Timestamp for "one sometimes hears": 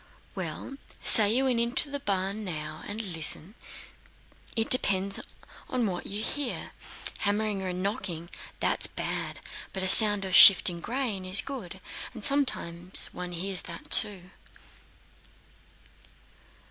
12.23-13.61